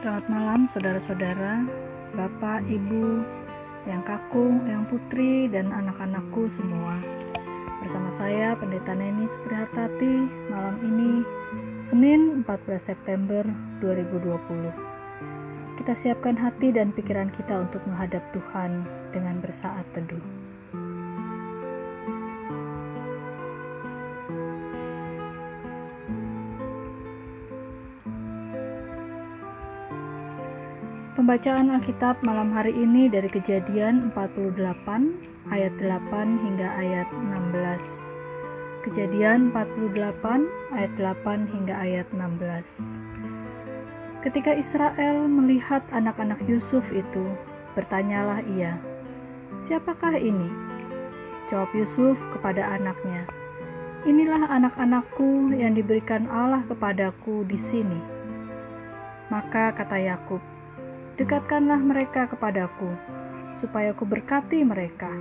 Selamat 0.00 0.32
malam 0.32 0.64
saudara-saudara, 0.64 1.60
Bapak, 2.16 2.64
Ibu, 2.64 3.20
yang 3.84 4.00
kakung, 4.00 4.64
yang 4.64 4.88
putri, 4.88 5.44
dan 5.44 5.68
anak-anakku 5.68 6.48
semua. 6.56 7.04
Bersama 7.84 8.08
saya 8.16 8.56
Pendeta 8.56 8.96
Neni 8.96 9.28
Suprihartati 9.28 10.24
malam 10.48 10.80
ini 10.80 11.20
Senin 11.92 12.40
14 12.48 12.80
September 12.80 13.44
2020. 13.84 14.72
Kita 15.76 15.92
siapkan 15.92 16.32
hati 16.32 16.72
dan 16.72 16.96
pikiran 16.96 17.28
kita 17.36 17.68
untuk 17.68 17.84
menghadap 17.84 18.24
Tuhan 18.32 18.88
dengan 19.12 19.36
bersaat 19.44 19.84
teduh. 19.92 20.39
Pembacaan 31.10 31.74
Alkitab 31.74 32.22
malam 32.22 32.54
hari 32.54 32.70
ini 32.70 33.10
dari 33.10 33.26
Kejadian 33.26 34.14
48 34.14 34.54
ayat 35.50 35.74
8 35.82 36.06
hingga 36.46 36.70
ayat 36.78 37.10
16. 37.10 38.86
Kejadian 38.86 39.50
48 39.50 40.46
ayat 40.70 40.92
8 40.94 41.50
hingga 41.50 41.74
ayat 41.82 42.06
16. 42.14 42.78
Ketika 44.22 44.54
Israel 44.54 45.26
melihat 45.26 45.82
anak-anak 45.90 46.46
Yusuf 46.46 46.86
itu, 46.94 47.26
bertanyalah 47.74 48.46
ia, 48.46 48.78
"Siapakah 49.66 50.14
ini?" 50.14 50.46
Jawab 51.50 51.74
Yusuf 51.74 52.22
kepada 52.38 52.70
anaknya, 52.70 53.26
"Inilah 54.06 54.46
anak-anakku 54.46 55.58
yang 55.58 55.74
diberikan 55.74 56.30
Allah 56.30 56.62
kepadaku 56.70 57.42
di 57.50 57.58
sini." 57.58 57.98
Maka 59.26 59.74
kata 59.74 59.98
Yakub, 59.98 60.38
Dekatkanlah 61.20 61.84
mereka 61.84 62.32
kepadaku, 62.32 62.96
supaya 63.60 63.92
ku 63.92 64.08
berkati 64.08 64.64
mereka. 64.64 65.12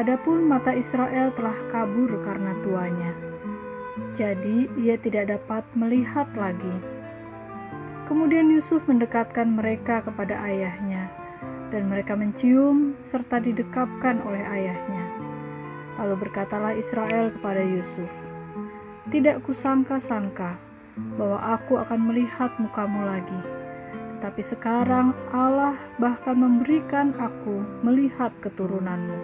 Adapun 0.00 0.48
mata 0.48 0.72
Israel 0.72 1.28
telah 1.36 1.52
kabur 1.68 2.08
karena 2.24 2.56
tuanya, 2.64 3.12
jadi 4.16 4.72
ia 4.80 4.96
tidak 4.96 5.28
dapat 5.36 5.68
melihat 5.76 6.24
lagi. 6.32 6.72
Kemudian 8.08 8.48
Yusuf 8.48 8.80
mendekatkan 8.88 9.52
mereka 9.52 10.00
kepada 10.08 10.40
ayahnya, 10.48 11.12
dan 11.68 11.92
mereka 11.92 12.16
mencium 12.16 12.96
serta 13.04 13.44
didekapkan 13.44 14.24
oleh 14.24 14.40
ayahnya. 14.40 15.04
Lalu 16.00 16.16
berkatalah 16.24 16.72
Israel 16.72 17.28
kepada 17.28 17.60
Yusuf, 17.60 18.08
"Tidak 19.12 19.44
kusangka-sangka 19.44 20.56
bahwa 21.20 21.60
aku 21.60 21.76
akan 21.76 22.08
melihat 22.08 22.56
mukamu 22.56 23.04
lagi." 23.04 23.51
Tapi 24.22 24.38
sekarang 24.38 25.10
Allah 25.34 25.74
bahkan 25.98 26.38
memberikan 26.38 27.10
aku 27.18 27.66
melihat 27.82 28.30
keturunanmu. 28.38 29.18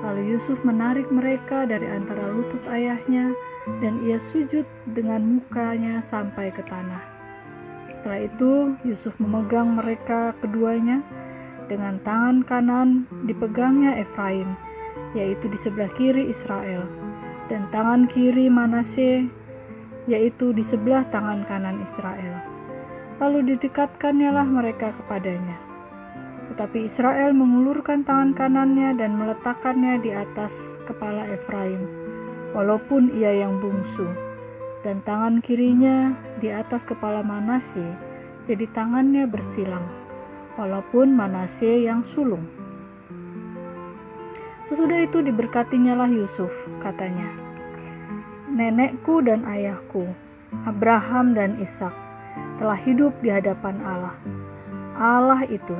Lalu 0.00 0.32
Yusuf 0.32 0.56
menarik 0.64 1.12
mereka 1.12 1.68
dari 1.68 1.84
antara 1.84 2.24
lutut 2.32 2.64
ayahnya 2.72 3.36
dan 3.84 4.00
ia 4.00 4.16
sujud 4.16 4.64
dengan 4.96 5.20
mukanya 5.36 6.00
sampai 6.00 6.48
ke 6.48 6.64
tanah. 6.64 7.04
Setelah 7.92 8.24
itu 8.24 8.80
Yusuf 8.80 9.12
memegang 9.20 9.76
mereka 9.76 10.32
keduanya 10.40 11.04
dengan 11.68 12.00
tangan 12.00 12.48
kanan 12.48 13.04
dipegangnya 13.28 14.00
Efraim, 14.00 14.56
yaitu 15.12 15.52
di 15.52 15.58
sebelah 15.60 15.92
kiri 15.92 16.32
Israel, 16.32 16.88
dan 17.52 17.68
tangan 17.68 18.08
kiri 18.08 18.48
Manasye, 18.48 19.28
yaitu 20.08 20.56
di 20.56 20.64
sebelah 20.64 21.04
tangan 21.12 21.44
kanan 21.44 21.76
Israel 21.84 22.55
lalu 23.16 23.54
didekatkannya 23.54 24.28
mereka 24.44 24.92
kepadanya. 24.92 25.56
Tetapi 26.52 26.86
Israel 26.86 27.34
mengulurkan 27.34 28.06
tangan 28.06 28.32
kanannya 28.36 28.94
dan 28.96 29.18
meletakkannya 29.18 29.98
di 30.00 30.14
atas 30.14 30.54
kepala 30.86 31.26
Efraim, 31.32 31.82
walaupun 32.54 33.10
ia 33.16 33.34
yang 33.34 33.58
bungsu, 33.58 34.06
dan 34.86 35.02
tangan 35.02 35.42
kirinya 35.42 36.14
di 36.38 36.54
atas 36.54 36.86
kepala 36.86 37.20
Manasye, 37.26 37.98
jadi 38.46 38.62
tangannya 38.70 39.26
bersilang, 39.26 39.84
walaupun 40.54 41.10
Manasye 41.10 41.82
yang 41.82 42.06
sulung. 42.06 42.46
Sesudah 44.70 45.02
itu 45.02 45.22
diberkatinya 45.22 45.98
lah 45.98 46.10
Yusuf, 46.10 46.50
katanya, 46.78 47.26
Nenekku 48.46 49.18
dan 49.20 49.42
ayahku, 49.44 50.06
Abraham 50.62 51.34
dan 51.34 51.58
Ishak, 51.58 52.05
telah 52.56 52.76
hidup 52.76 53.12
di 53.20 53.28
hadapan 53.28 53.80
Allah. 53.84 54.16
Allah 54.96 55.44
itu 55.44 55.76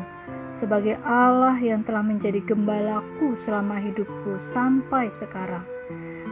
sebagai 0.57 0.97
Allah 1.05 1.57
yang 1.61 1.85
telah 1.85 2.05
menjadi 2.05 2.41
gembalaku 2.45 3.37
selama 3.45 3.77
hidupku 3.81 4.41
sampai 4.53 5.13
sekarang, 5.13 5.65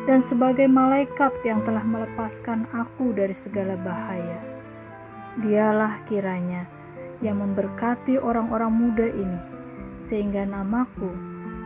dan 0.08 0.24
sebagai 0.24 0.68
malaikat 0.68 1.32
yang 1.44 1.60
telah 1.64 1.84
melepaskan 1.84 2.68
aku 2.72 3.12
dari 3.12 3.36
segala 3.36 3.76
bahaya. 3.76 4.40
Dialah 5.40 6.04
kiranya 6.08 6.68
yang 7.20 7.40
memberkati 7.40 8.20
orang-orang 8.20 8.72
muda 8.72 9.08
ini, 9.08 9.40
sehingga 10.08 10.44
namaku 10.44 11.08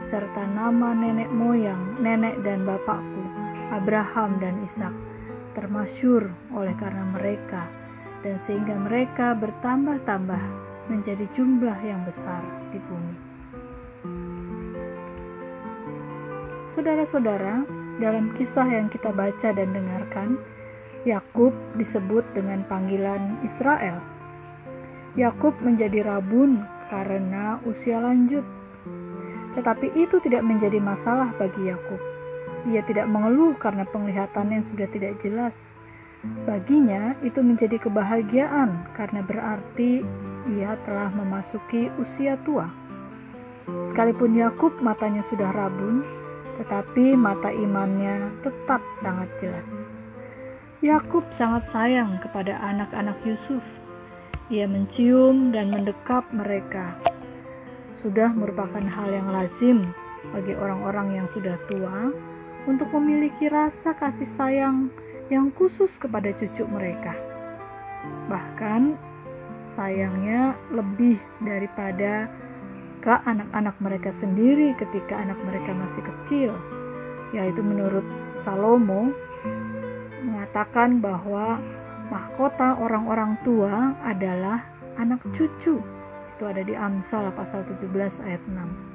serta 0.07 0.47
nama 0.47 0.95
nenek 0.95 1.31
moyang, 1.35 1.99
nenek 1.99 2.43
dan 2.47 2.63
bapakku, 2.63 3.23
Abraham 3.75 4.39
dan 4.39 4.63
Ishak, 4.63 4.95
termasyur 5.59 6.31
oleh 6.55 6.75
karena 6.79 7.03
mereka 7.11 7.78
dan 8.23 8.37
sehingga 8.43 8.75
mereka 8.75 9.35
bertambah-tambah 9.39 10.43
menjadi 10.89 11.29
jumlah 11.37 11.79
yang 11.85 12.03
besar 12.03 12.43
di 12.73 12.81
bumi. 12.81 13.17
Saudara-saudara, 16.75 17.67
dalam 17.99 18.33
kisah 18.39 18.67
yang 18.67 18.87
kita 18.87 19.11
baca 19.11 19.51
dan 19.51 19.75
dengarkan, 19.75 20.39
Yakub 21.03 21.55
disebut 21.75 22.23
dengan 22.35 22.63
panggilan 22.67 23.43
Israel. 23.43 24.03
Yakub 25.19 25.59
menjadi 25.59 26.07
rabun 26.07 26.63
karena 26.87 27.59
usia 27.67 27.99
lanjut. 27.99 28.47
Tetapi 29.59 29.99
itu 29.99 30.23
tidak 30.23 30.47
menjadi 30.47 30.79
masalah 30.79 31.35
bagi 31.35 31.67
Yakub. 31.67 31.99
Ia 32.71 32.83
tidak 32.87 33.11
mengeluh 33.11 33.59
karena 33.59 33.83
penglihatannya 33.87 34.63
sudah 34.67 34.87
tidak 34.91 35.19
jelas 35.19 35.78
Baginya 36.19 37.15
itu 37.23 37.39
menjadi 37.39 37.79
kebahagiaan 37.79 38.91
karena 38.99 39.23
berarti 39.23 40.03
ia 40.51 40.75
telah 40.83 41.15
memasuki 41.15 41.95
usia 42.03 42.35
tua. 42.43 42.67
Sekalipun 43.87 44.35
Yakub 44.35 44.83
matanya 44.83 45.23
sudah 45.31 45.55
rabun, 45.55 46.03
tetapi 46.59 47.15
mata 47.15 47.55
imannya 47.55 48.35
tetap 48.43 48.83
sangat 48.99 49.31
jelas. 49.39 49.71
Yakub 50.83 51.23
sangat 51.31 51.71
sayang 51.71 52.19
kepada 52.19 52.59
anak-anak 52.67 53.19
Yusuf. 53.23 53.63
Ia 54.51 54.67
mencium 54.67 55.55
dan 55.55 55.71
mendekap 55.71 56.27
mereka. 56.35 56.99
Sudah 58.03 58.35
merupakan 58.35 58.83
hal 58.83 59.11
yang 59.13 59.31
lazim 59.31 59.95
bagi 60.35 60.57
orang-orang 60.59 61.23
yang 61.23 61.27
sudah 61.31 61.55
tua 61.71 62.11
untuk 62.67 62.91
memiliki 62.97 63.47
rasa 63.47 63.95
kasih 63.95 64.27
sayang 64.27 64.91
yang 65.29 65.53
khusus 65.53 65.93
kepada 66.01 66.33
cucu 66.33 66.65
mereka. 66.65 67.13
Bahkan 68.29 68.97
sayangnya 69.77 70.57
lebih 70.73 71.21
daripada 71.45 72.29
ke 72.99 73.15
anak-anak 73.15 73.77
mereka 73.79 74.11
sendiri 74.11 74.75
ketika 74.75 75.21
anak 75.21 75.39
mereka 75.45 75.71
masih 75.77 76.03
kecil, 76.03 76.51
yaitu 77.37 77.63
menurut 77.63 78.05
Salomo 78.43 79.13
mengatakan 80.25 80.99
bahwa 80.99 81.61
mahkota 82.09 82.81
orang-orang 82.81 83.37
tua 83.45 83.95
adalah 84.03 84.65
anak 84.99 85.23
cucu. 85.37 85.79
Itu 86.39 86.43
ada 86.47 86.63
di 86.65 86.75
Amsal 86.75 87.31
pasal 87.35 87.67
17 87.69 88.25
ayat 88.25 88.43
6. 88.49 88.89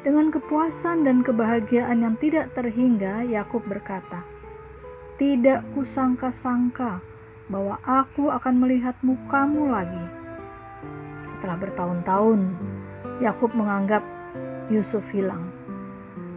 Dengan 0.00 0.32
kepuasan 0.32 1.04
dan 1.04 1.20
kebahagiaan 1.20 2.00
yang 2.00 2.16
tidak 2.16 2.56
terhingga, 2.56 3.20
Yakub 3.28 3.60
berkata, 3.68 4.24
tidak 5.20 5.60
kusangka-sangka 5.76 7.04
bahwa 7.52 7.76
aku 7.84 8.32
akan 8.32 8.56
melihat 8.56 8.96
mukamu 9.04 9.68
lagi. 9.68 10.06
Setelah 11.20 11.60
bertahun-tahun, 11.60 12.40
Yakub 13.20 13.52
menganggap 13.52 14.00
Yusuf 14.72 15.04
hilang. 15.12 15.52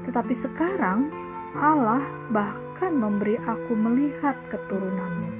Tetapi 0.04 0.36
sekarang 0.36 1.08
Allah 1.56 2.04
bahkan 2.28 2.92
memberi 2.92 3.40
aku 3.40 3.72
melihat 3.72 4.36
keturunanmu. 4.52 5.32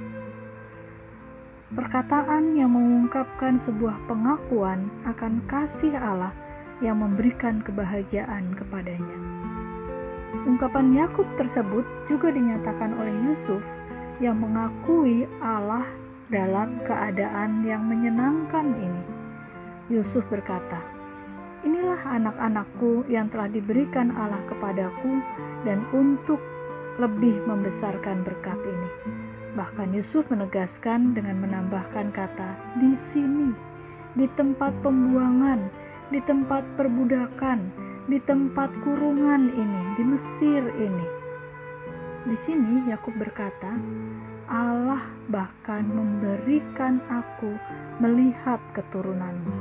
Perkataan 1.76 2.56
yang 2.56 2.72
mengungkapkan 2.72 3.60
sebuah 3.60 4.08
pengakuan 4.08 4.88
akan 5.04 5.44
kasih 5.44 5.92
Allah 6.00 6.32
yang 6.80 7.02
memberikan 7.04 7.60
kebahagiaan 7.60 8.56
kepadanya. 8.56 9.33
Ungkapan 10.44 10.92
Yakub 10.92 11.24
tersebut 11.40 11.88
juga 12.04 12.28
dinyatakan 12.28 12.92
oleh 13.00 13.16
Yusuf 13.32 13.64
yang 14.20 14.44
mengakui 14.44 15.24
Allah 15.40 15.88
dalam 16.28 16.84
keadaan 16.84 17.64
yang 17.64 17.88
menyenangkan 17.88 18.76
ini. 18.76 19.02
Yusuf 19.88 20.20
berkata, 20.28 20.84
"Inilah 21.64 21.96
anak-anakku 22.20 23.08
yang 23.08 23.32
telah 23.32 23.48
diberikan 23.48 24.12
Allah 24.12 24.44
kepadaku, 24.44 25.24
dan 25.64 25.80
untuk 25.96 26.40
lebih 27.00 27.40
membesarkan 27.48 28.20
berkat 28.20 28.60
ini." 28.68 28.90
Bahkan 29.56 29.96
Yusuf 29.96 30.28
menegaskan 30.28 31.16
dengan 31.16 31.40
menambahkan 31.40 32.12
kata 32.12 32.80
"di 32.84 32.92
sini", 32.92 33.48
di 34.12 34.28
tempat 34.36 34.76
pembuangan, 34.84 35.72
di 36.12 36.20
tempat 36.20 36.68
perbudakan, 36.76 37.83
di 38.04 38.20
tempat 38.20 38.68
kurungan 38.84 39.48
ini, 39.48 39.82
di 39.96 40.04
Mesir 40.04 40.60
ini. 40.76 41.08
Di 42.28 42.36
sini 42.36 42.84
Yakub 42.92 43.16
berkata, 43.16 43.80
Allah 44.44 45.08
bahkan 45.32 45.88
memberikan 45.88 47.00
aku 47.08 47.56
melihat 48.04 48.60
keturunanmu. 48.76 49.56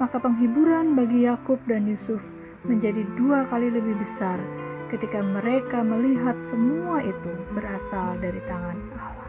Maka 0.00 0.16
penghiburan 0.16 0.96
bagi 0.96 1.28
Yakub 1.28 1.60
dan 1.68 1.84
Yusuf 1.84 2.24
menjadi 2.64 3.04
dua 3.20 3.44
kali 3.48 3.68
lebih 3.68 4.00
besar 4.00 4.40
ketika 4.88 5.20
mereka 5.20 5.84
melihat 5.84 6.40
semua 6.40 7.04
itu 7.04 7.32
berasal 7.52 8.16
dari 8.16 8.40
tangan 8.48 8.80
Allah. 8.96 9.28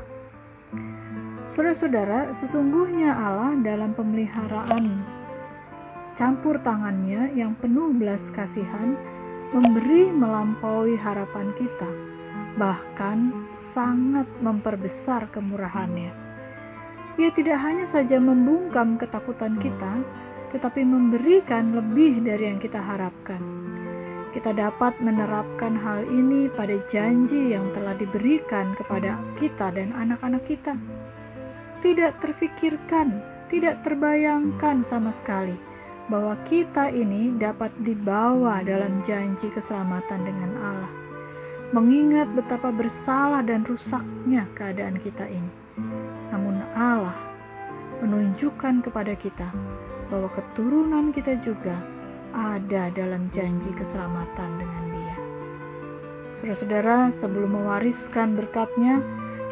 Saudara-saudara, 1.52 2.32
sesungguhnya 2.32 3.12
Allah 3.16 3.52
dalam 3.60 3.92
pemeliharaan 3.92 5.04
campur 6.18 6.58
tangannya 6.66 7.30
yang 7.38 7.54
penuh 7.62 7.94
belas 7.94 8.34
kasihan 8.34 8.98
memberi 9.54 10.10
melampaui 10.10 10.98
harapan 10.98 11.54
kita 11.54 11.86
bahkan 12.58 13.46
sangat 13.78 14.26
memperbesar 14.42 15.30
kemurahannya. 15.30 16.10
Ia 17.22 17.30
tidak 17.30 17.62
hanya 17.62 17.86
saja 17.86 18.18
membungkam 18.18 18.98
ketakutan 18.98 19.62
kita, 19.62 20.02
tetapi 20.58 20.82
memberikan 20.82 21.78
lebih 21.78 22.26
dari 22.26 22.50
yang 22.50 22.58
kita 22.58 22.82
harapkan. 22.82 23.38
Kita 24.34 24.58
dapat 24.58 24.98
menerapkan 25.06 25.78
hal 25.78 26.02
ini 26.10 26.50
pada 26.50 26.82
janji 26.90 27.54
yang 27.54 27.70
telah 27.78 27.94
diberikan 27.94 28.74
kepada 28.74 29.22
kita 29.38 29.70
dan 29.70 29.94
anak-anak 29.94 30.42
kita. 30.50 30.74
Tidak 31.86 32.18
terfikirkan, 32.26 33.22
tidak 33.54 33.86
terbayangkan 33.86 34.82
sama 34.82 35.14
sekali 35.14 35.77
bahwa 36.08 36.40
kita 36.48 36.88
ini 36.92 37.36
dapat 37.36 37.72
dibawa 37.84 38.64
dalam 38.64 39.04
janji 39.04 39.52
keselamatan 39.52 40.24
dengan 40.24 40.52
Allah 40.60 40.92
mengingat 41.76 42.32
betapa 42.32 42.72
bersalah 42.72 43.44
dan 43.44 43.68
rusaknya 43.68 44.48
keadaan 44.56 44.96
kita 45.04 45.28
ini. 45.28 45.52
Namun 46.32 46.64
Allah 46.72 47.16
menunjukkan 48.00 48.88
kepada 48.88 49.14
kita 49.20 49.52
bahwa 50.08 50.32
keturunan 50.32 51.12
kita 51.12 51.36
juga 51.44 51.76
ada 52.32 52.88
dalam 52.96 53.28
janji 53.36 53.68
keselamatan 53.76 54.50
dengan 54.56 54.84
Dia. 54.96 55.18
Saudara-saudara, 56.40 56.98
sebelum 57.18 57.52
mewariskan 57.52 58.38
berkatnya, 58.38 59.04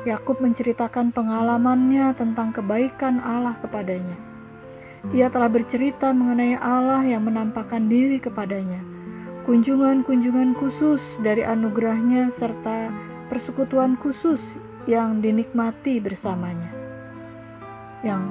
Yakub 0.05 0.37
menceritakan 0.37 1.09
pengalamannya 1.11 2.13
tentang 2.13 2.53
kebaikan 2.53 3.19
Allah 3.25 3.57
kepadanya. 3.59 4.34
Ia 5.13 5.29
telah 5.29 5.51
bercerita 5.51 6.09
mengenai 6.09 6.57
Allah 6.57 7.05
yang 7.05 7.29
menampakkan 7.29 7.85
diri 7.85 8.17
kepadanya. 8.17 8.81
Kunjungan-kunjungan 9.45 10.57
khusus 10.57 11.03
dari 11.21 11.45
anugerahnya 11.45 12.33
serta 12.33 12.89
persekutuan 13.29 13.93
khusus 14.01 14.41
yang 14.89 15.21
dinikmati 15.21 16.01
bersamanya. 16.01 16.73
Yang 18.01 18.25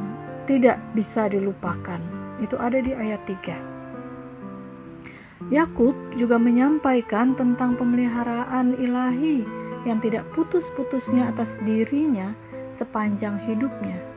tidak 0.50 0.82
bisa 0.98 1.30
dilupakan. 1.30 2.02
Itu 2.42 2.58
ada 2.58 2.82
di 2.82 2.90
ayat 2.90 3.22
3 3.30 5.54
Yakub 5.54 5.94
juga 6.18 6.34
menyampaikan 6.40 7.38
tentang 7.38 7.78
pemeliharaan 7.78 8.74
ilahi 8.80 9.46
yang 9.86 10.02
tidak 10.02 10.26
putus-putusnya 10.34 11.30
atas 11.30 11.54
dirinya 11.62 12.34
sepanjang 12.74 13.38
hidupnya 13.44 14.13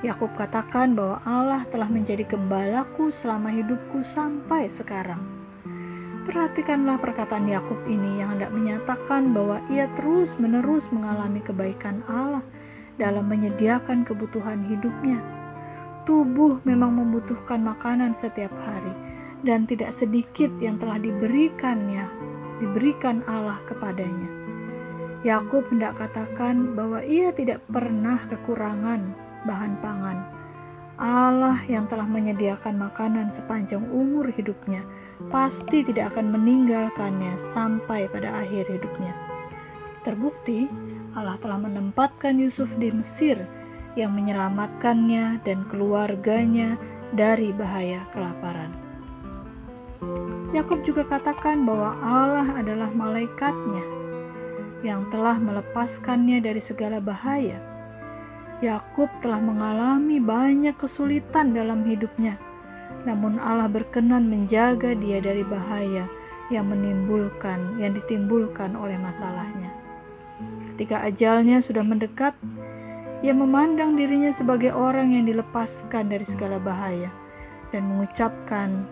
Yakub 0.00 0.32
katakan 0.36 0.96
bahwa 0.96 1.20
Allah 1.28 1.62
telah 1.68 1.88
menjadi 1.88 2.24
gembalaku 2.24 3.12
selama 3.12 3.52
hidupku 3.52 4.00
sampai 4.00 4.68
sekarang 4.72 5.40
Perhatikanlah 6.30 7.00
perkataan 7.02 7.48
Yakub 7.50 7.80
ini 7.88 8.22
yang 8.22 8.38
hendak 8.38 8.54
menyatakan 8.54 9.34
bahwa 9.34 9.58
ia 9.66 9.90
terus-menerus 9.98 10.84
mengalami 10.94 11.42
kebaikan 11.42 12.06
Allah 12.06 12.46
dalam 13.02 13.26
menyediakan 13.26 14.06
kebutuhan 14.06 14.62
hidupnya. 14.68 15.18
Tubuh 16.04 16.62
memang 16.68 16.92
membutuhkan 16.92 17.64
makanan 17.64 18.14
setiap 18.14 18.54
hari 18.62 18.94
dan 19.42 19.64
tidak 19.64 19.96
sedikit 19.96 20.52
yang 20.60 20.78
telah 20.78 21.00
diberikannya, 21.00 22.04
diberikan 22.62 23.24
Allah 23.24 23.58
kepadanya. 23.64 24.30
Yakub 25.24 25.66
hendak 25.72 25.98
katakan 25.98 26.78
bahwa 26.78 27.02
ia 27.02 27.34
tidak 27.34 27.64
pernah 27.66 28.22
kekurangan 28.30 29.29
bahan 29.46 29.78
pangan. 29.80 30.18
Allah 31.00 31.56
yang 31.64 31.88
telah 31.88 32.04
menyediakan 32.04 32.76
makanan 32.76 33.32
sepanjang 33.32 33.80
umur 33.88 34.28
hidupnya 34.28 34.84
pasti 35.32 35.80
tidak 35.80 36.12
akan 36.12 36.36
meninggalkannya 36.36 37.40
sampai 37.56 38.04
pada 38.12 38.44
akhir 38.44 38.68
hidupnya. 38.68 39.16
Terbukti, 40.04 40.68
Allah 41.16 41.40
telah 41.40 41.56
menempatkan 41.56 42.36
Yusuf 42.36 42.68
di 42.76 42.92
Mesir 42.92 43.48
yang 43.96 44.12
menyelamatkannya 44.12 45.40
dan 45.44 45.64
keluarganya 45.68 46.76
dari 47.16 47.52
bahaya 47.52 48.04
kelaparan. 48.12 48.72
Yakub 50.50 50.82
juga 50.82 51.06
katakan 51.06 51.62
bahwa 51.62 51.94
Allah 52.02 52.48
adalah 52.58 52.90
malaikatnya 52.90 53.84
yang 54.82 55.06
telah 55.12 55.36
melepaskannya 55.38 56.42
dari 56.42 56.58
segala 56.58 56.98
bahaya. 56.98 57.69
Yakub 58.60 59.08
telah 59.24 59.40
mengalami 59.40 60.20
banyak 60.20 60.76
kesulitan 60.76 61.56
dalam 61.56 61.84
hidupnya 61.88 62.36
namun 63.04 63.40
Allah 63.40 63.68
berkenan 63.70 64.28
menjaga 64.28 64.92
dia 64.92 65.24
dari 65.24 65.40
bahaya 65.40 66.04
yang 66.52 66.68
menimbulkan 66.68 67.78
yang 67.80 67.96
ditimbulkan 67.96 68.74
oleh 68.74 68.98
masalahnya. 68.98 69.70
Ketika 70.74 71.06
ajalnya 71.06 71.62
sudah 71.62 71.84
mendekat, 71.84 72.34
ia 73.20 73.36
memandang 73.36 73.94
dirinya 73.96 74.32
sebagai 74.32 74.72
orang 74.72 75.12
yang 75.12 75.24
dilepaskan 75.28 76.08
dari 76.08 76.24
segala 76.24 76.56
bahaya 76.56 77.12
dan 77.70 77.86
mengucapkan 77.86 78.84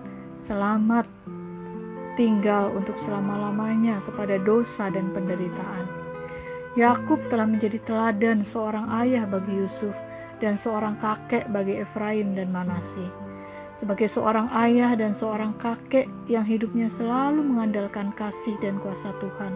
selamat 0.47 1.09
tinggal 2.15 2.71
untuk 2.73 2.95
selama-lamanya 3.05 4.01
kepada 4.05 4.37
dosa 4.43 4.93
dan 4.93 5.11
penderitaan. 5.13 5.98
Yakub 6.79 7.19
telah 7.27 7.51
menjadi 7.51 7.83
teladan 7.83 8.47
seorang 8.47 8.87
ayah 9.03 9.27
bagi 9.27 9.51
Yusuf 9.51 9.95
dan 10.39 10.55
seorang 10.55 10.95
kakek 11.03 11.51
bagi 11.51 11.83
Efraim 11.83 12.39
dan 12.39 12.55
Manasih 12.55 13.29
sebagai 13.79 14.11
seorang 14.11 14.51
ayah 14.67 14.99
dan 14.99 15.15
seorang 15.15 15.55
kakek 15.55 16.11
yang 16.27 16.43
hidupnya 16.43 16.91
selalu 16.91 17.47
mengandalkan 17.47 18.11
kasih 18.19 18.59
dan 18.59 18.83
kuasa 18.83 19.15
Tuhan, 19.23 19.55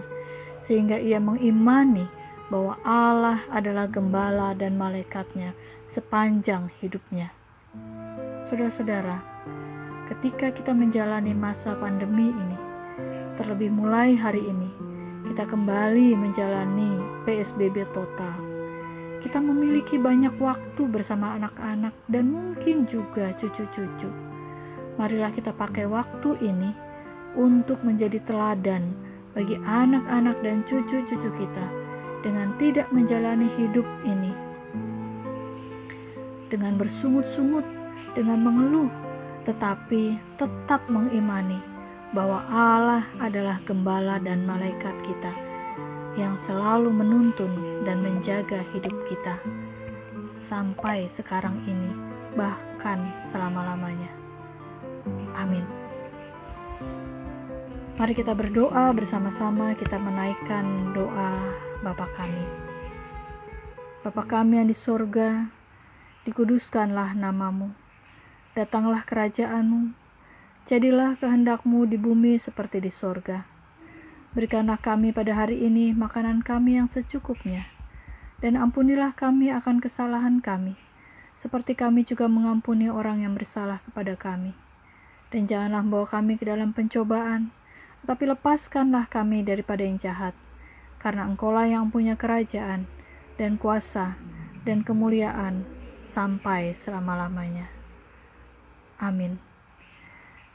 sehingga 0.63 0.95
ia 0.95 1.19
mengimani 1.19 2.07
bahwa 2.47 2.79
Allah 2.87 3.43
adalah 3.51 3.91
gembala 3.91 4.55
dan 4.55 4.79
malaikatnya 4.79 5.59
sepanjang 5.91 6.71
hidupnya. 6.79 7.35
Saudara-saudara, 8.47 9.19
ketika 10.07 10.55
kita 10.55 10.71
menjalani 10.71 11.35
masa 11.35 11.75
pandemi 11.75 12.31
ini, 12.31 12.59
terlebih 13.35 13.75
mulai 13.75 14.15
hari 14.15 14.47
ini, 14.47 14.71
kita 15.33 15.49
kembali 15.49 16.13
menjalani 16.13 17.01
PSBB 17.25 17.89
total. 17.97 18.37
Kita 19.25 19.41
memiliki 19.41 19.97
banyak 19.97 20.37
waktu 20.37 20.85
bersama 20.85 21.41
anak-anak 21.41 21.97
dan 22.13 22.29
mungkin 22.29 22.85
juga 22.85 23.33
cucu-cucu. 23.41 24.13
Marilah 25.01 25.33
kita 25.33 25.57
pakai 25.57 25.89
waktu 25.89 26.37
ini 26.45 26.77
untuk 27.33 27.81
menjadi 27.81 28.21
teladan 28.29 28.93
bagi 29.33 29.57
anak-anak 29.57 30.37
dan 30.45 30.69
cucu-cucu 30.69 31.33
kita 31.33 31.67
dengan 32.21 32.53
tidak 32.61 32.93
menjalani 32.93 33.49
hidup 33.57 33.89
ini. 34.05 34.37
Dengan 36.53 36.77
bersungut-sungut, 36.77 37.65
dengan 38.13 38.37
mengeluh, 38.37 38.93
tetapi 39.49 40.13
tetap 40.37 40.85
mengimani 40.93 41.72
bahwa 42.13 42.45
Allah 42.53 43.09
adalah 43.25 43.57
gembala 43.65 44.21
dan 44.21 44.45
malaikat 44.45 44.93
kita 45.05 45.33
yang 46.21 46.37
selalu 46.45 46.93
menuntun 46.93 47.83
dan 47.89 48.05
menjaga 48.05 48.61
hidup 48.77 48.93
kita 49.09 49.41
sampai 50.53 51.09
sekarang 51.09 51.57
ini, 51.65 51.91
bahkan 52.37 53.01
selama-lamanya. 53.33 54.13
Amin. 55.33 55.65
Mari 57.97 58.13
kita 58.13 58.37
berdoa 58.37 58.93
bersama-sama, 58.93 59.73
kita 59.73 59.97
menaikkan 59.97 60.93
doa 60.93 61.41
Bapa 61.81 62.05
kami. 62.13 62.45
Bapa 64.05 64.23
kami 64.29 64.61
yang 64.61 64.69
di 64.69 64.77
sorga, 64.77 65.49
dikuduskanlah 66.29 67.17
namamu. 67.17 67.73
Datanglah 68.53 69.01
kerajaanmu, 69.09 70.02
jadilah 70.63 71.19
kehendakmu 71.19 71.91
di 71.91 71.99
bumi 71.99 72.39
seperti 72.39 72.79
di 72.79 72.91
sorga. 72.93 73.51
Berikanlah 74.33 74.79
kami 74.79 75.11
pada 75.11 75.35
hari 75.35 75.61
ini 75.61 75.93
makanan 75.93 76.47
kami 76.47 76.79
yang 76.79 76.89
secukupnya, 76.89 77.69
dan 78.39 78.57
ampunilah 78.57 79.13
kami 79.13 79.53
akan 79.53 79.83
kesalahan 79.83 80.41
kami, 80.41 80.79
seperti 81.37 81.77
kami 81.77 82.07
juga 82.07 82.31
mengampuni 82.31 82.89
orang 82.89 83.27
yang 83.27 83.35
bersalah 83.37 83.85
kepada 83.85 84.17
kami. 84.17 84.57
Dan 85.29 85.51
janganlah 85.51 85.85
membawa 85.85 86.07
kami 86.09 86.39
ke 86.41 86.49
dalam 86.49 86.73
pencobaan, 86.73 87.53
tetapi 88.05 88.33
lepaskanlah 88.33 89.11
kami 89.11 89.45
daripada 89.45 89.85
yang 89.85 90.01
jahat, 90.01 90.33
karena 91.03 91.29
engkaulah 91.29 91.69
yang 91.69 91.93
punya 91.93 92.17
kerajaan, 92.17 92.89
dan 93.37 93.59
kuasa 93.59 94.17
dan 94.63 94.87
kemuliaan 94.87 95.67
sampai 96.01 96.73
selama-lamanya. 96.73 97.69
Amin. 99.03 99.52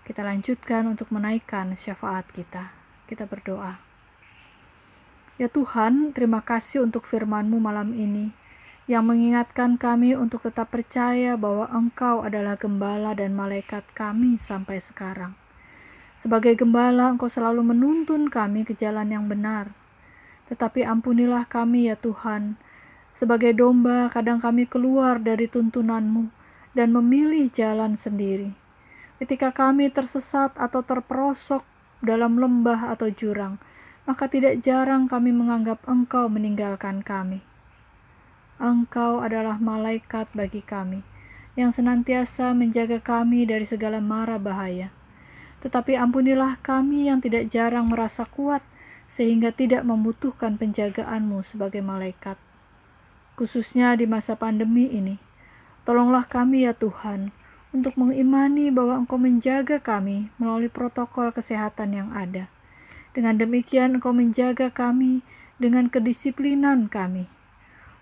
Kita 0.08 0.24
lanjutkan 0.24 0.88
untuk 0.88 1.12
menaikkan 1.12 1.76
syafaat 1.76 2.32
kita. 2.32 2.72
Kita 3.12 3.28
berdoa. 3.28 3.76
Ya 5.36 5.52
Tuhan, 5.52 6.16
terima 6.16 6.40
kasih 6.40 6.88
untuk 6.88 7.04
firman-Mu 7.04 7.60
malam 7.60 7.92
ini 7.92 8.32
yang 8.88 9.04
mengingatkan 9.04 9.76
kami 9.76 10.16
untuk 10.16 10.48
tetap 10.48 10.72
percaya 10.72 11.36
bahwa 11.36 11.68
Engkau 11.76 12.24
adalah 12.24 12.56
gembala 12.56 13.12
dan 13.20 13.36
malaikat 13.36 13.84
kami 13.92 14.40
sampai 14.40 14.80
sekarang. 14.80 15.36
Sebagai 16.16 16.56
gembala, 16.56 17.12
Engkau 17.12 17.28
selalu 17.28 17.76
menuntun 17.76 18.32
kami 18.32 18.64
ke 18.64 18.72
jalan 18.80 19.12
yang 19.12 19.28
benar. 19.28 19.76
Tetapi 20.48 20.88
ampunilah 20.88 21.52
kami 21.52 21.92
ya 21.92 22.00
Tuhan, 22.00 22.56
sebagai 23.12 23.52
domba, 23.52 24.08
kadang 24.08 24.40
kami 24.40 24.72
keluar 24.72 25.20
dari 25.20 25.52
tuntunanmu 25.52 26.32
dan 26.72 26.96
memilih 26.96 27.52
jalan 27.52 28.00
sendiri. 28.00 28.67
Ketika 29.18 29.50
kami 29.50 29.90
tersesat 29.90 30.54
atau 30.54 30.86
terperosok 30.86 31.66
dalam 32.06 32.38
lembah 32.38 32.94
atau 32.94 33.10
jurang, 33.10 33.58
maka 34.06 34.30
tidak 34.30 34.62
jarang 34.62 35.10
kami 35.10 35.34
menganggap 35.34 35.82
Engkau 35.90 36.30
meninggalkan 36.30 37.02
kami. 37.02 37.42
Engkau 38.62 39.22
adalah 39.22 39.58
malaikat 39.58 40.30
bagi 40.34 40.62
kami, 40.62 41.02
yang 41.58 41.74
senantiasa 41.74 42.54
menjaga 42.54 43.02
kami 43.02 43.46
dari 43.46 43.66
segala 43.66 43.98
mara 43.98 44.38
bahaya. 44.38 44.94
Tetapi 45.66 45.98
ampunilah 45.98 46.62
kami 46.62 47.10
yang 47.10 47.22
tidak 47.22 47.50
jarang 47.50 47.90
merasa 47.90 48.30
kuat, 48.30 48.62
sehingga 49.10 49.50
tidak 49.50 49.82
membutuhkan 49.82 50.62
penjagaanmu 50.62 51.42
sebagai 51.42 51.82
malaikat 51.82 52.38
khususnya 53.38 53.94
di 53.94 54.10
masa 54.10 54.34
pandemi 54.34 54.90
ini. 54.90 55.22
Tolonglah 55.86 56.26
kami 56.26 56.66
ya 56.66 56.74
Tuhan, 56.74 57.32
untuk 57.78 57.94
mengimani 57.94 58.74
bahwa 58.74 58.98
Engkau 58.98 59.22
menjaga 59.22 59.78
kami 59.78 60.34
melalui 60.42 60.68
protokol 60.68 61.30
kesehatan 61.30 61.94
yang 61.94 62.10
ada. 62.10 62.50
Dengan 63.14 63.38
demikian 63.38 64.02
Engkau 64.02 64.14
menjaga 64.14 64.74
kami 64.74 65.22
dengan 65.62 65.90
kedisiplinan 65.90 66.90
kami. 66.90 67.30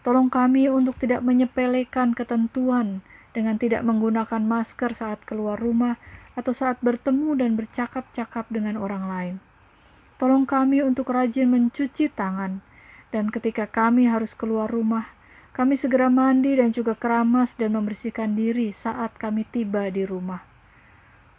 Tolong 0.07 0.31
kami 0.31 0.71
untuk 0.71 0.95
tidak 1.01 1.25
menyepelekan 1.25 2.15
ketentuan 2.15 3.03
dengan 3.35 3.59
tidak 3.59 3.83
menggunakan 3.83 4.39
masker 4.39 4.95
saat 4.95 5.19
keluar 5.27 5.59
rumah 5.59 5.99
atau 6.39 6.55
saat 6.55 6.79
bertemu 6.79 7.35
dan 7.35 7.59
bercakap-cakap 7.59 8.47
dengan 8.47 8.79
orang 8.79 9.03
lain. 9.11 9.35
Tolong 10.15 10.47
kami 10.47 10.79
untuk 10.79 11.11
rajin 11.11 11.51
mencuci 11.51 12.07
tangan, 12.07 12.63
dan 13.11 13.27
ketika 13.27 13.67
kami 13.67 14.07
harus 14.07 14.31
keluar 14.31 14.71
rumah, 14.71 15.11
kami 15.55 15.79
segera 15.79 16.11
mandi 16.11 16.51
dan 16.59 16.75
juga 16.75 16.99
keramas 16.99 17.55
dan 17.55 17.79
membersihkan 17.79 18.35
diri 18.35 18.75
saat 18.75 19.15
kami 19.15 19.47
tiba 19.47 19.87
di 19.87 20.03
rumah. 20.03 20.43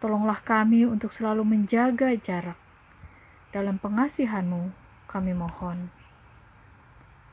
Tolonglah 0.01 0.41
kami 0.41 0.89
untuk 0.89 1.13
selalu 1.13 1.45
menjaga 1.45 2.17
jarak. 2.17 2.57
Dalam 3.53 3.77
pengasihanmu 3.77 4.73
kami 5.05 5.37
mohon. 5.37 5.93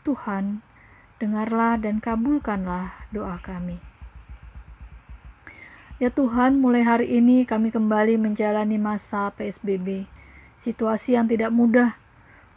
Tuhan, 0.04 0.60
dengarlah 1.24 1.80
dan 1.80 2.04
kabulkanlah 2.04 3.08
doa 3.16 3.40
kami. 3.40 3.80
Ya 6.04 6.12
Tuhan, 6.12 6.60
mulai 6.60 6.84
hari 6.84 7.16
ini 7.16 7.48
kami 7.48 7.72
kembali 7.72 8.20
menjalani 8.20 8.76
masa 8.76 9.32
PSBB, 9.40 10.04
situasi 10.60 11.16
yang 11.16 11.32
tidak 11.32 11.56
mudah, 11.56 11.96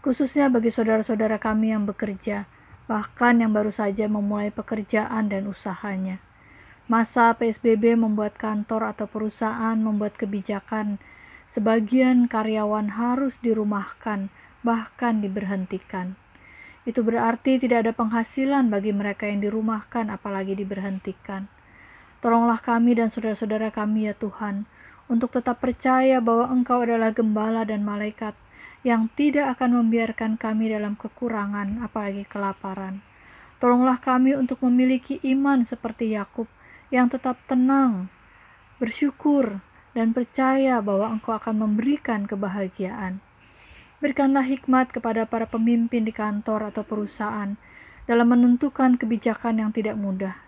khususnya 0.02 0.50
bagi 0.50 0.74
saudara-saudara 0.74 1.38
kami 1.38 1.70
yang 1.70 1.86
bekerja, 1.86 2.50
bahkan 2.86 3.42
yang 3.42 3.50
baru 3.50 3.74
saja 3.74 4.06
memulai 4.06 4.54
pekerjaan 4.54 5.30
dan 5.30 5.50
usahanya. 5.50 6.22
Masa 6.86 7.34
PSBB 7.34 7.98
membuat 7.98 8.38
kantor 8.38 8.94
atau 8.94 9.10
perusahaan 9.10 9.74
membuat 9.74 10.14
kebijakan 10.14 11.02
sebagian 11.50 12.30
karyawan 12.30 12.94
harus 12.94 13.34
dirumahkan, 13.42 14.30
bahkan 14.62 15.18
diberhentikan. 15.18 16.14
Itu 16.86 17.02
berarti 17.02 17.58
tidak 17.58 17.86
ada 17.86 17.92
penghasilan 17.94 18.70
bagi 18.70 18.94
mereka 18.94 19.26
yang 19.26 19.42
dirumahkan, 19.42 20.06
apalagi 20.06 20.54
diberhentikan. 20.54 21.50
Tolonglah 22.22 22.62
kami 22.62 22.94
dan 22.94 23.10
saudara-saudara 23.10 23.74
kami, 23.74 24.06
ya 24.06 24.14
Tuhan, 24.14 24.70
untuk 25.10 25.34
tetap 25.34 25.58
percaya 25.58 26.22
bahwa 26.22 26.46
Engkau 26.54 26.86
adalah 26.86 27.10
gembala 27.10 27.66
dan 27.66 27.82
malaikat 27.82 28.38
yang 28.86 29.10
tidak 29.18 29.58
akan 29.58 29.82
membiarkan 29.82 30.38
kami 30.38 30.70
dalam 30.70 30.94
kekurangan, 30.94 31.82
apalagi 31.82 32.22
kelaparan. 32.22 33.02
Tolonglah 33.58 33.98
kami 33.98 34.38
untuk 34.38 34.62
memiliki 34.62 35.18
iman 35.26 35.66
seperti 35.66 36.14
Yakub 36.14 36.46
yang 36.94 37.10
tetap 37.10 37.34
tenang, 37.50 38.06
bersyukur, 38.78 39.58
dan 39.90 40.14
percaya 40.14 40.78
bahwa 40.78 41.10
Engkau 41.10 41.34
akan 41.34 41.66
memberikan 41.66 42.30
kebahagiaan. 42.30 43.18
Berikanlah 43.98 44.46
hikmat 44.46 44.94
kepada 44.94 45.26
para 45.26 45.50
pemimpin 45.50 46.06
di 46.06 46.14
kantor 46.14 46.70
atau 46.70 46.86
perusahaan 46.86 47.58
dalam 48.06 48.28
menentukan 48.30 48.94
kebijakan 48.94 49.66
yang 49.66 49.74
tidak 49.74 49.98
mudah. 49.98 50.38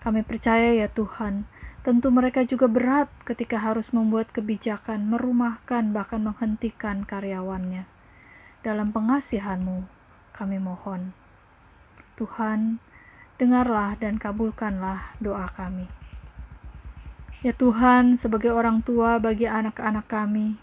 Kami 0.00 0.24
percaya 0.24 0.72
ya 0.72 0.88
Tuhan, 0.88 1.44
Tentu 1.84 2.08
mereka 2.08 2.40
juga 2.48 2.64
berat 2.64 3.12
ketika 3.28 3.60
harus 3.60 3.92
membuat 3.92 4.32
kebijakan, 4.32 5.04
merumahkan, 5.04 5.92
bahkan 5.92 6.24
menghentikan 6.24 7.04
karyawannya. 7.04 7.84
Dalam 8.64 8.88
pengasihanmu, 8.88 9.84
kami 10.32 10.56
mohon. 10.56 11.12
Tuhan, 12.16 12.80
dengarlah 13.36 14.00
dan 14.00 14.16
kabulkanlah 14.16 15.12
doa 15.20 15.44
kami. 15.52 15.84
Ya 17.44 17.52
Tuhan, 17.52 18.16
sebagai 18.16 18.56
orang 18.56 18.80
tua 18.80 19.20
bagi 19.20 19.44
anak-anak 19.44 20.08
kami, 20.08 20.56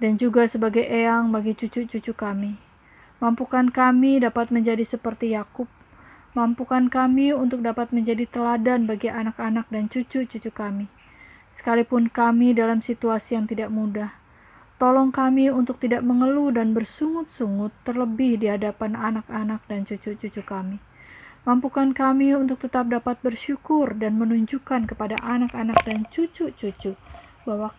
dan 0.00 0.16
juga 0.16 0.48
sebagai 0.48 0.88
eyang 0.88 1.28
bagi 1.28 1.52
cucu-cucu 1.52 2.16
kami, 2.16 2.56
mampukan 3.20 3.68
kami 3.68 4.24
dapat 4.24 4.48
menjadi 4.48 4.88
seperti 4.88 5.36
Yakub 5.36 5.68
Mampukan 6.36 6.92
kami 6.92 7.32
untuk 7.32 7.64
dapat 7.64 7.88
menjadi 7.88 8.28
teladan 8.28 8.84
bagi 8.84 9.08
anak-anak 9.08 9.64
dan 9.72 9.88
cucu-cucu 9.88 10.52
kami. 10.52 10.92
Sekalipun 11.48 12.12
kami 12.12 12.52
dalam 12.52 12.84
situasi 12.84 13.32
yang 13.32 13.48
tidak 13.48 13.72
mudah, 13.72 14.12
tolong 14.76 15.08
kami 15.08 15.48
untuk 15.48 15.80
tidak 15.80 16.04
mengeluh 16.04 16.52
dan 16.52 16.76
bersungut-sungut 16.76 17.72
terlebih 17.88 18.36
di 18.36 18.52
hadapan 18.52 18.92
anak-anak 18.92 19.64
dan 19.72 19.88
cucu-cucu 19.88 20.44
kami. 20.44 20.84
Mampukan 21.48 21.96
kami 21.96 22.36
untuk 22.36 22.60
tetap 22.60 22.92
dapat 22.92 23.16
bersyukur 23.24 23.96
dan 23.96 24.20
menunjukkan 24.20 24.84
kepada 24.84 25.16
anak-anak 25.24 25.80
dan 25.88 26.04
cucu-cucu 26.12 26.92
bahwa 27.48 27.72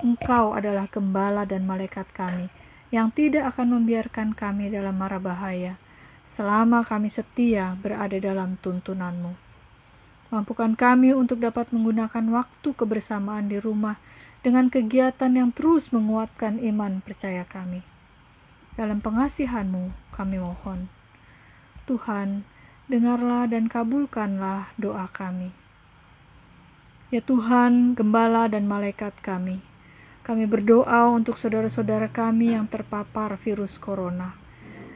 Engkau 0.00 0.56
adalah 0.56 0.88
gembala 0.88 1.44
dan 1.44 1.68
malaikat 1.68 2.08
kami 2.16 2.48
yang 2.88 3.12
tidak 3.12 3.52
akan 3.52 3.76
membiarkan 3.76 4.32
kami 4.32 4.72
dalam 4.72 4.96
mara 4.96 5.20
bahaya 5.20 5.76
selama 6.40 6.80
kami 6.80 7.12
setia 7.12 7.76
berada 7.84 8.16
dalam 8.16 8.56
tuntunanmu. 8.64 9.36
Mampukan 10.32 10.72
kami 10.72 11.12
untuk 11.12 11.36
dapat 11.36 11.68
menggunakan 11.68 12.24
waktu 12.32 12.72
kebersamaan 12.72 13.52
di 13.52 13.60
rumah 13.60 14.00
dengan 14.40 14.72
kegiatan 14.72 15.28
yang 15.36 15.52
terus 15.52 15.92
menguatkan 15.92 16.56
iman 16.64 17.04
percaya 17.04 17.44
kami. 17.44 17.84
Dalam 18.72 19.04
pengasihanmu 19.04 20.16
kami 20.16 20.40
mohon. 20.40 20.88
Tuhan, 21.84 22.48
dengarlah 22.88 23.44
dan 23.44 23.68
kabulkanlah 23.68 24.72
doa 24.80 25.12
kami. 25.12 25.52
Ya 27.12 27.20
Tuhan, 27.20 27.92
gembala 27.92 28.48
dan 28.48 28.64
malaikat 28.64 29.12
kami, 29.20 29.60
kami 30.24 30.48
berdoa 30.48 31.04
untuk 31.12 31.36
saudara-saudara 31.36 32.08
kami 32.08 32.56
yang 32.56 32.64
terpapar 32.64 33.36
virus 33.36 33.76
corona 33.76 34.40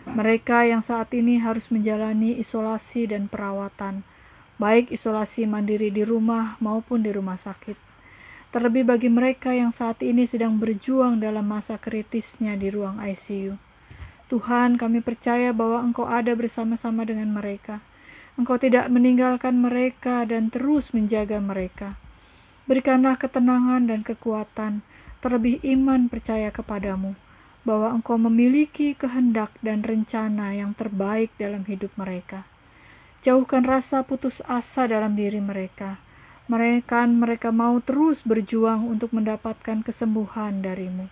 mereka 0.05 0.69
yang 0.69 0.85
saat 0.85 1.09
ini 1.17 1.41
harus 1.41 1.73
menjalani 1.73 2.37
isolasi 2.37 3.09
dan 3.09 3.33
perawatan, 3.33 4.05
baik 4.61 4.93
isolasi 4.93 5.49
mandiri 5.49 5.89
di 5.89 6.05
rumah 6.05 6.61
maupun 6.61 7.01
di 7.01 7.09
rumah 7.09 7.41
sakit. 7.41 7.81
Terlebih 8.53 8.85
bagi 8.87 9.09
mereka 9.09 9.51
yang 9.57 9.73
saat 9.73 10.05
ini 10.05 10.29
sedang 10.29 10.61
berjuang 10.61 11.19
dalam 11.19 11.49
masa 11.49 11.81
kritisnya 11.81 12.55
di 12.55 12.69
ruang 12.69 13.01
ICU. 13.01 13.57
Tuhan, 14.29 14.77
kami 14.77 15.01
percaya 15.01 15.51
bahwa 15.57 15.81
Engkau 15.81 16.05
ada 16.05 16.37
bersama-sama 16.37 17.09
dengan 17.09 17.33
mereka, 17.33 17.81
Engkau 18.37 18.61
tidak 18.61 18.93
meninggalkan 18.93 19.59
mereka 19.59 20.27
dan 20.29 20.53
terus 20.53 20.93
menjaga 20.93 21.41
mereka. 21.41 21.97
Berikanlah 22.69 23.17
ketenangan 23.17 23.89
dan 23.89 24.05
kekuatan, 24.05 24.85
terlebih 25.25 25.65
iman 25.65 26.13
percaya 26.13 26.53
kepadamu, 26.53 27.17
bahwa 27.65 27.97
Engkau 27.97 28.21
memiliki 28.21 28.93
kehendak 28.93 29.57
dan 29.65 29.83
rencana 29.83 30.53
yang 30.53 30.77
terbaik 30.77 31.33
dalam 31.41 31.65
hidup 31.65 31.91
mereka. 31.99 32.45
Jauhkan 33.25 33.65
rasa 33.65 34.05
putus 34.05 34.45
asa 34.45 34.85
dalam 34.85 35.17
diri 35.17 35.41
mereka. 35.41 35.99
Mereka 36.47 37.09
mereka 37.09 37.49
mau 37.49 37.81
terus 37.81 38.21
berjuang 38.21 38.85
untuk 38.85 39.17
mendapatkan 39.17 39.81
kesembuhan 39.81 40.61
darimu. 40.61 41.09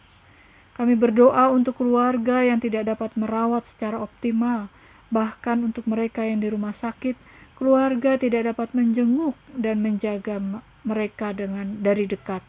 Kami 0.76 0.92
berdoa 0.92 1.48
untuk 1.48 1.80
keluarga 1.80 2.44
yang 2.44 2.60
tidak 2.60 2.92
dapat 2.92 3.16
merawat 3.16 3.64
secara 3.64 3.96
optimal, 3.96 4.68
Bahkan 5.12 5.60
untuk 5.60 5.84
mereka 5.84 6.24
yang 6.24 6.40
di 6.40 6.48
rumah 6.48 6.72
sakit, 6.72 7.20
keluarga 7.60 8.16
tidak 8.16 8.48
dapat 8.48 8.72
menjenguk 8.72 9.36
dan 9.52 9.84
menjaga 9.84 10.40
mereka 10.88 11.36
dengan 11.36 11.84
dari 11.84 12.08
dekat. 12.08 12.40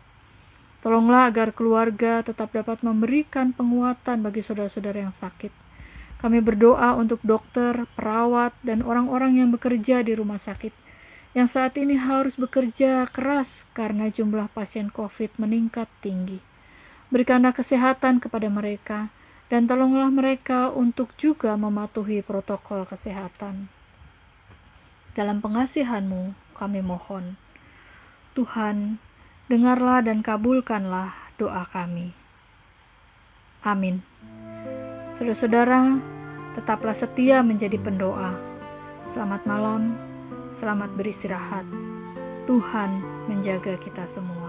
Tolonglah 0.83 1.31
agar 1.31 1.55
keluarga 1.55 2.19
tetap 2.19 2.51
dapat 2.51 2.83
memberikan 2.83 3.55
penguatan 3.55 4.19
bagi 4.19 4.43
saudara-saudara 4.43 5.07
yang 5.07 5.15
sakit. 5.15 5.55
Kami 6.19 6.43
berdoa 6.43 6.99
untuk 6.99 7.23
dokter, 7.23 7.87
perawat, 7.95 8.51
dan 8.67 8.83
orang-orang 8.83 9.39
yang 9.39 9.49
bekerja 9.55 10.03
di 10.03 10.11
rumah 10.11 10.39
sakit 10.39 10.83
yang 11.33 11.49
saat 11.49 11.73
ini 11.81 11.97
harus 11.97 12.37
bekerja 12.37 13.09
keras 13.09 13.65
karena 13.73 14.13
jumlah 14.13 14.53
pasien 14.53 14.93
COVID 14.93 15.41
meningkat 15.41 15.89
tinggi. 16.05 16.37
Berikanlah 17.09 17.57
kesehatan 17.57 18.21
kepada 18.21 18.49
mereka 18.53 19.09
dan 19.49 19.65
tolonglah 19.65 20.13
mereka 20.13 20.69
untuk 20.69 21.13
juga 21.17 21.57
mematuhi 21.57 22.21
protokol 22.21 22.85
kesehatan. 22.85 23.69
Dalam 25.17 25.41
pengasihanmu 25.41 26.37
kami 26.57 26.81
mohon. 26.85 27.37
Tuhan, 28.33 28.97
dengarlah 29.51 29.99
dan 29.99 30.23
kabulkanlah 30.23 31.11
doa 31.35 31.67
kami. 31.67 32.15
Amin. 33.63 34.03
Saudara-saudara, 35.15 35.99
tetaplah 36.55 36.95
setia 36.95 37.39
menjadi 37.39 37.79
pendoa. 37.79 38.35
Selamat 39.15 39.47
malam, 39.47 39.95
selamat 40.59 40.89
beristirahat. 40.99 41.63
Tuhan 42.43 42.99
menjaga 43.31 43.79
kita 43.79 44.03
semua. 44.03 44.42